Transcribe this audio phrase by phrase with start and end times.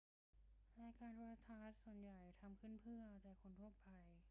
[0.81, 3.89] รายการโทรทัศน์ส่วนใหญ่ทำขึ้นเพื่อเอาใจคนทั่วไป